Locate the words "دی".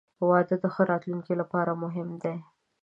2.23-2.37